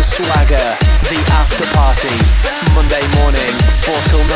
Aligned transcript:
Mr. 0.00 0.24
Swagger, 0.24 0.56
the 1.12 1.20
after 1.32 1.66
party, 1.76 2.08
Monday 2.74 3.04
morning, 3.20 3.52
4 3.84 3.94
till 4.08 4.24
9 4.24 4.28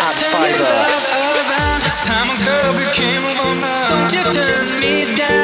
at 0.00 0.16
Fibre. 0.32 1.84
It's 1.84 2.00
time 2.06 2.30
a 2.30 2.36
girl 2.42 2.72
became 2.72 3.20
a 3.20 3.34
woman. 3.44 3.90
Don't 3.90 4.12
you 4.14 4.24
turn 4.32 4.80
me 4.80 5.14
down. 5.18 5.39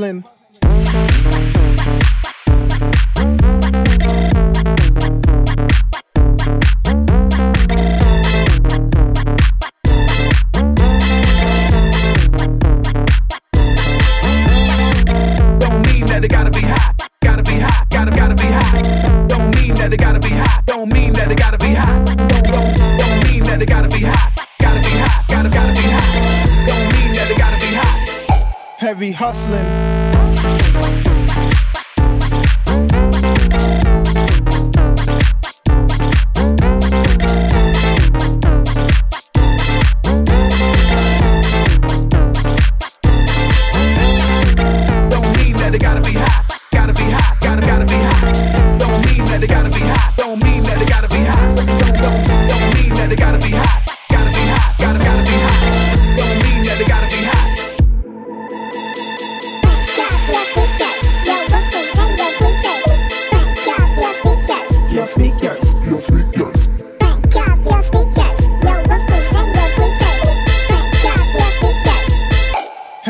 Hustling. 0.00 0.39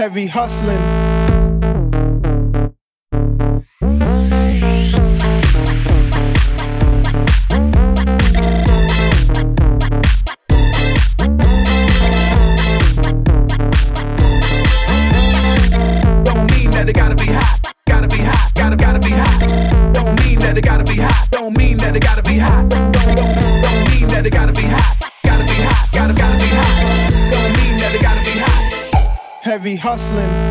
heavy 0.00 0.26
hustling. 0.26 1.09
hustling. 29.90 30.49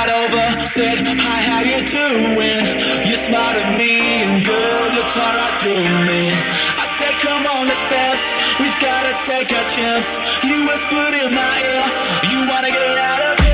got 0.00 0.08
over, 0.24 0.60
said, 0.64 0.96
Hi, 0.96 1.40
how 1.44 1.60
you 1.60 1.84
doing? 1.84 2.64
You're 3.04 3.36
at 3.36 3.76
me, 3.76 4.24
and 4.24 4.44
girl, 4.44 4.84
you're 4.96 5.10
trying 5.12 5.36
to 5.36 5.48
do 5.60 5.76
me. 6.08 6.32
I 6.80 6.84
said, 6.96 7.12
Come 7.20 7.44
on, 7.44 7.68
let's 7.68 7.84
dance. 7.90 8.24
We've 8.60 8.80
gotta 8.80 9.12
take 9.28 9.50
a 9.52 9.62
chance. 9.76 10.08
You 10.44 10.64
whispered 10.64 11.14
in 11.20 11.30
my 11.36 11.54
ear, 11.68 11.84
You 12.32 12.38
wanna 12.48 12.72
get 12.72 12.96
out 12.96 13.20
of 13.32 13.44
here? 13.44 13.49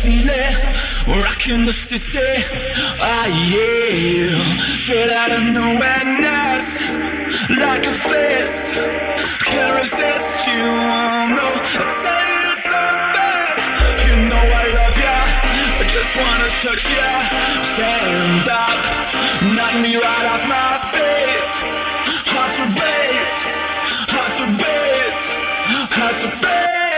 feeling. 0.00 0.56
Rocking 1.04 1.64
the 1.66 1.72
city, 1.72 2.24
ah 3.02 3.26
yeah. 3.52 4.32
Straight 4.80 5.10
out 5.10 5.32
of 5.36 5.42
nowhere, 5.52 6.04
nice 6.20 6.80
like 7.50 7.84
a 7.84 7.92
fist. 7.92 8.78
Can't 9.44 9.74
resist 9.76 10.46
you, 10.46 10.64
oh 10.64 11.34
no. 11.36 11.48
I 11.52 11.84
tell 11.84 12.28
you 12.40 12.52
something, 12.64 13.56
you 14.06 14.14
know 14.30 14.44
I 14.60 14.64
love 14.72 14.96
ya. 14.96 15.16
I 15.80 15.84
just 15.84 16.12
wanna 16.16 16.48
touch 16.62 16.84
ya. 16.88 17.10
Stand 17.74 18.48
up, 18.48 18.78
knock 19.52 19.74
me 19.82 19.96
right 20.00 20.26
off 20.32 20.44
my 20.48 20.70
feet. 20.94 21.48
Hard 22.30 22.50
to 22.56 22.64
beat, 22.78 23.34
hard 24.14 24.32
to 24.38 24.46
beat, 24.60 25.18
hard 25.92 26.14
to 26.22 26.28
beat. 26.40 26.89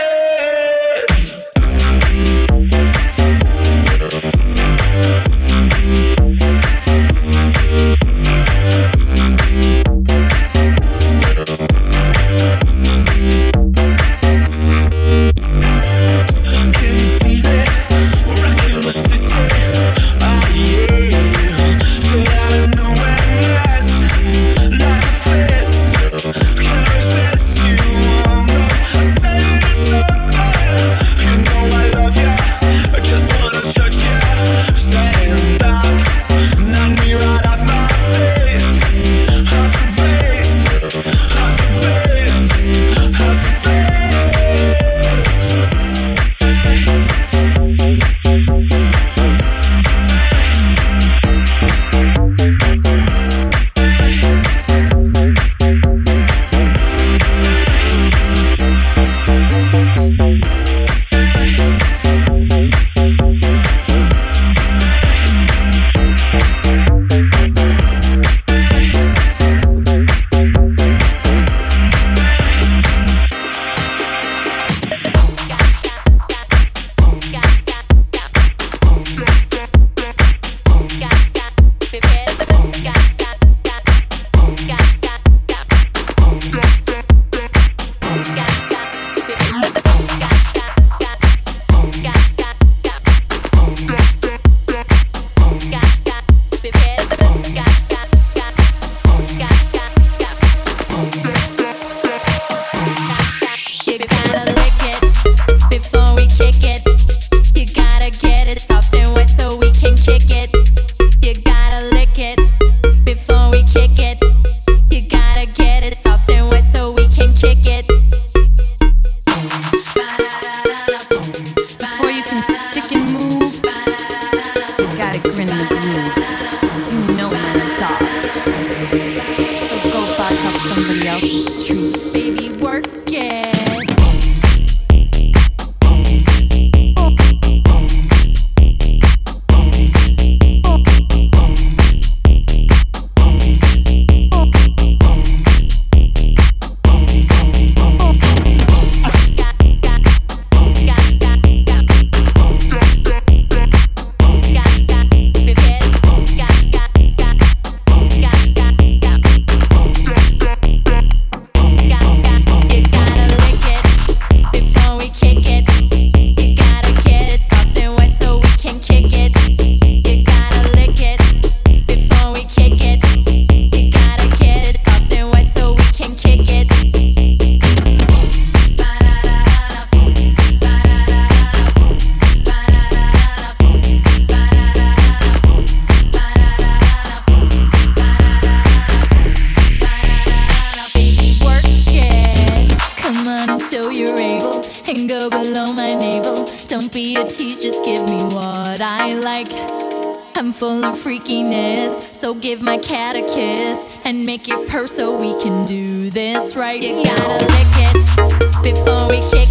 like 199.43 200.35
I'm 200.35 200.51
full 200.51 200.83
of 200.83 200.95
freakiness. 200.95 202.13
So 202.13 202.33
give 202.33 202.61
my 202.61 202.77
cat 202.77 203.15
a 203.15 203.21
kiss 203.21 204.01
and 204.05 204.25
make 204.25 204.47
it 204.47 204.67
purr 204.67 204.87
so 204.87 205.19
we 205.19 205.39
can 205.41 205.65
do 205.65 206.09
this 206.09 206.55
right. 206.55 206.81
You 206.81 207.03
gotta 207.03 207.45
lick 207.45 207.73
it 207.77 208.63
before 208.63 209.07
we 209.09 209.19
kiss. 209.29 209.42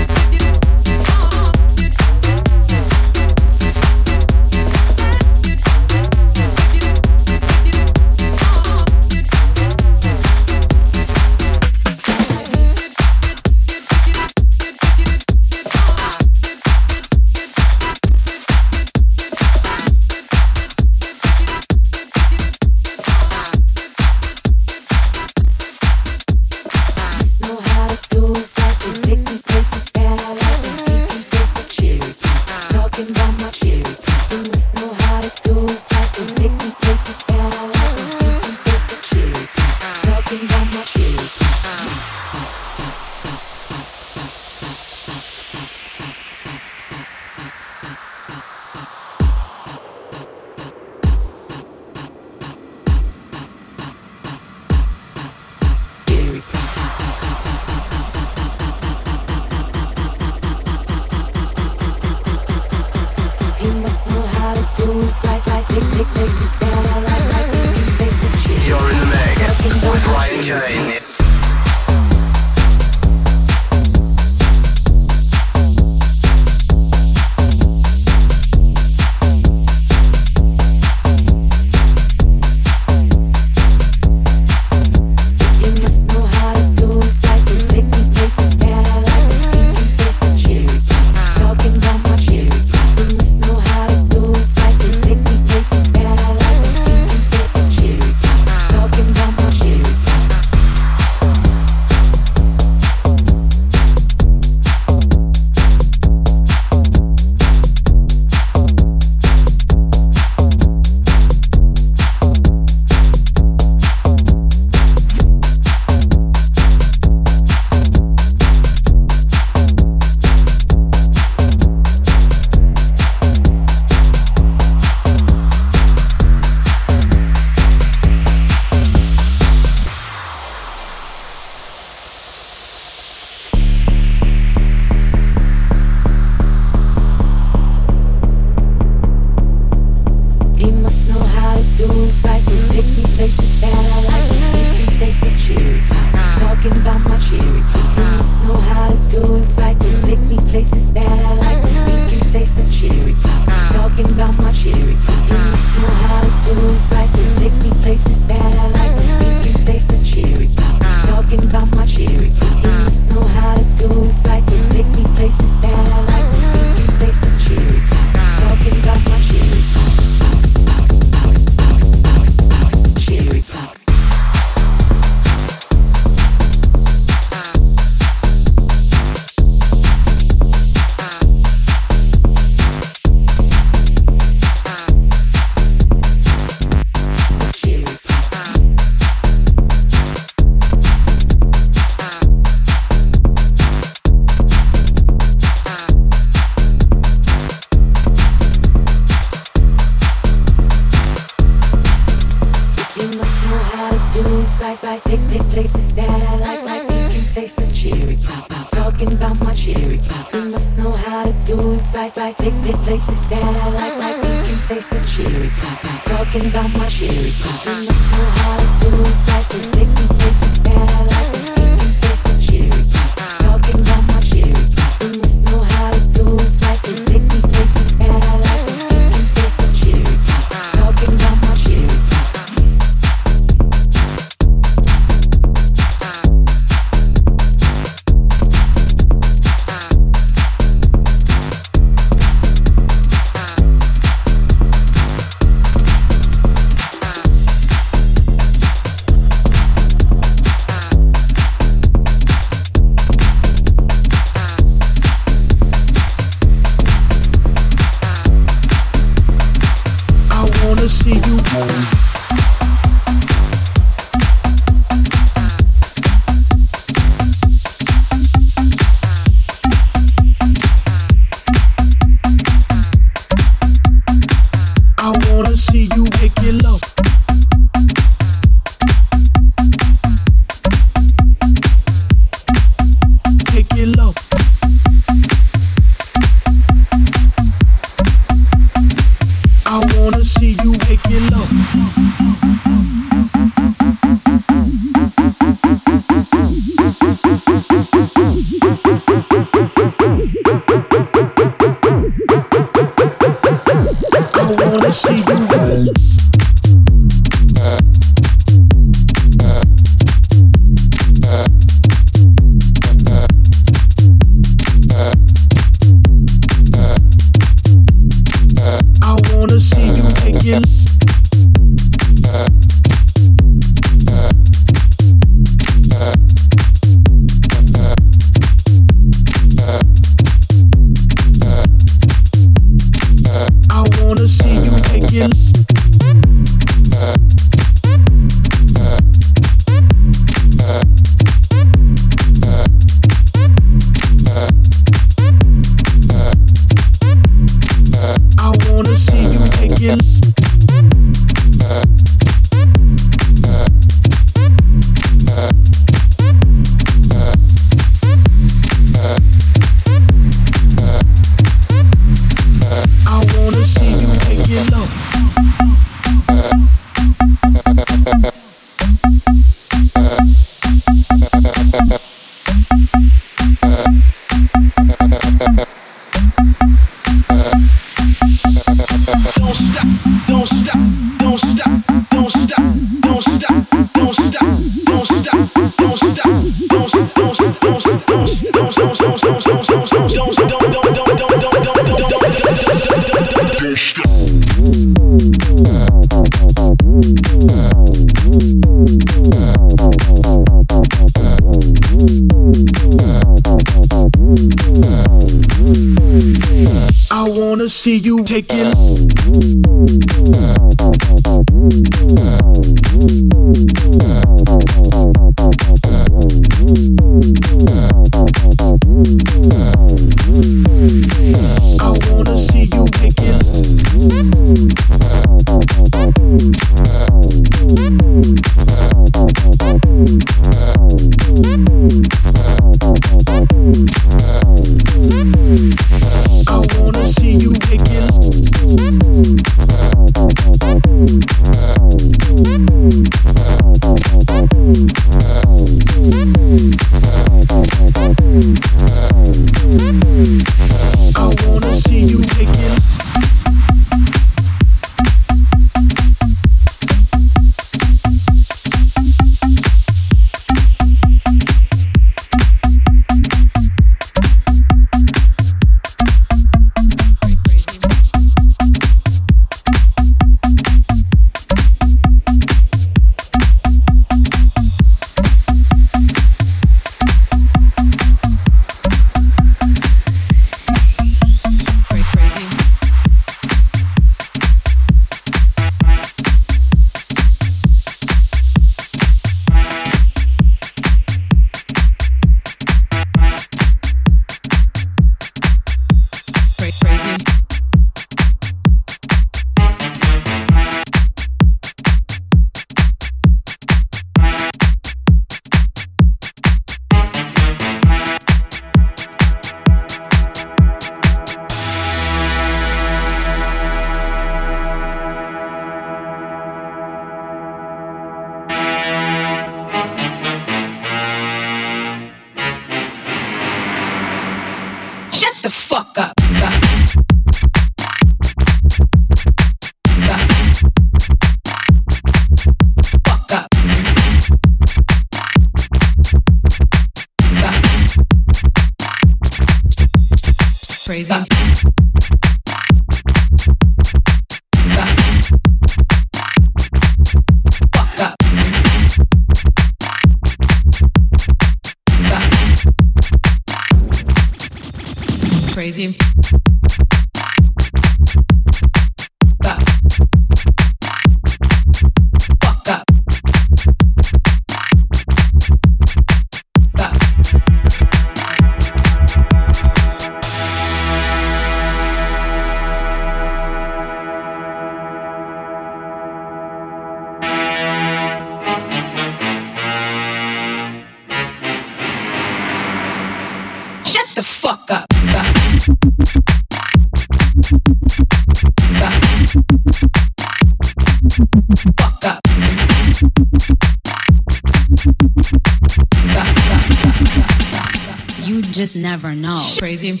Just 598.72 598.82
never 598.82 599.14
know. 599.14 599.42
Crazy. 599.58 600.00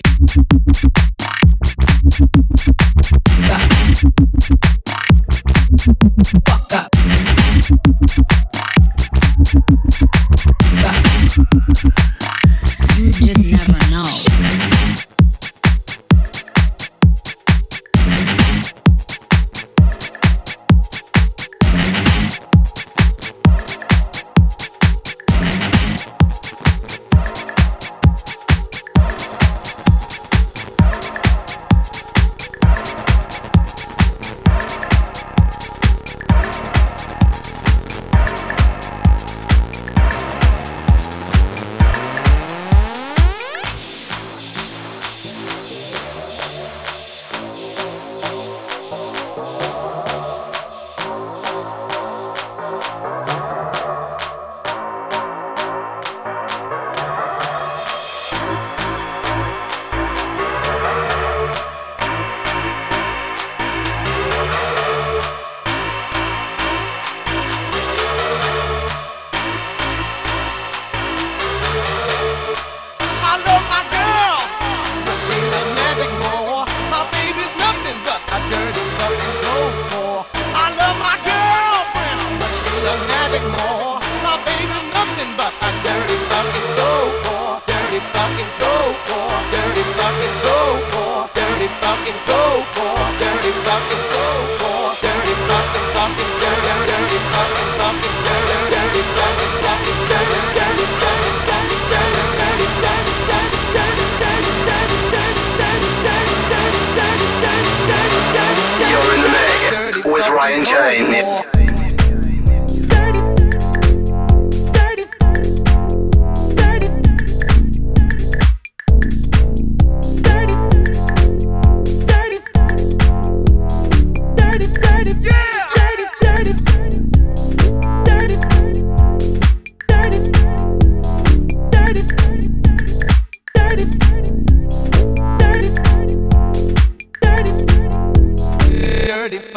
famous. 110.90 111.60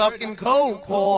fucking 0.04 0.36
cold, 0.36 0.82
cold. 0.84 1.13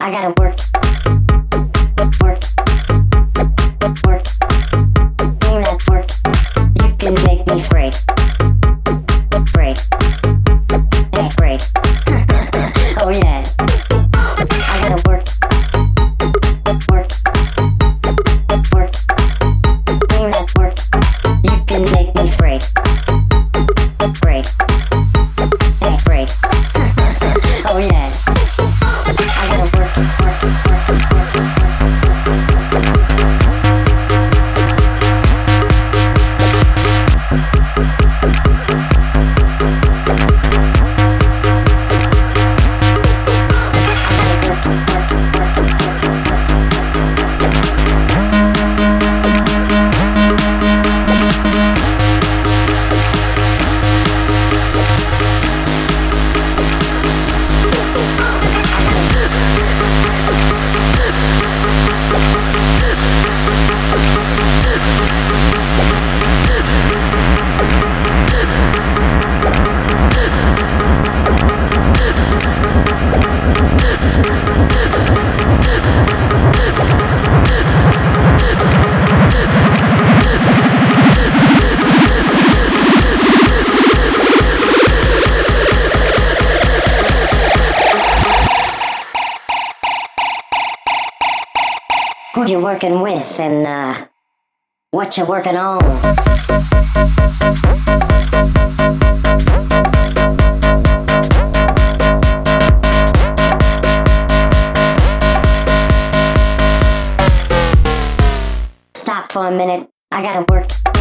I 0.00 0.10
gotta 0.10 0.34
work. 0.40 0.73
Working 92.74 93.02
with 93.02 93.38
and 93.38 93.64
uh, 93.68 94.06
what 94.90 95.16
you're 95.16 95.26
working 95.26 95.54
on. 95.54 95.80
Stop 108.96 109.30
for 109.30 109.46
a 109.46 109.52
minute. 109.52 109.88
I 110.10 110.22
gotta 110.22 110.44
work. 110.48 110.64
Work. 110.64 110.93